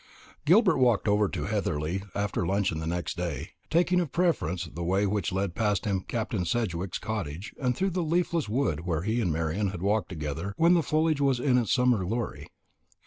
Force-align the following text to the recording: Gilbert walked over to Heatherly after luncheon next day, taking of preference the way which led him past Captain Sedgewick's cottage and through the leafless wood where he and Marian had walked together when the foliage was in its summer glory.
Gilbert 0.45 0.79
walked 0.79 1.07
over 1.07 1.29
to 1.29 1.43
Heatherly 1.43 2.01
after 2.15 2.43
luncheon 2.43 2.79
next 2.89 3.15
day, 3.17 3.49
taking 3.69 3.99
of 3.99 4.11
preference 4.11 4.65
the 4.65 4.81
way 4.83 5.05
which 5.05 5.31
led 5.31 5.51
him 5.51 5.51
past 5.51 5.87
Captain 6.07 6.43
Sedgewick's 6.43 6.97
cottage 6.97 7.53
and 7.61 7.77
through 7.77 7.91
the 7.91 8.01
leafless 8.01 8.49
wood 8.49 8.79
where 8.87 9.03
he 9.03 9.21
and 9.21 9.31
Marian 9.31 9.67
had 9.67 9.83
walked 9.83 10.09
together 10.09 10.55
when 10.57 10.73
the 10.73 10.81
foliage 10.81 11.21
was 11.21 11.39
in 11.39 11.55
its 11.55 11.71
summer 11.71 12.03
glory. 12.03 12.47